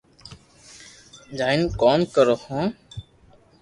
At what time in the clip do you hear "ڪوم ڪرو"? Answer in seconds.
1.79-2.35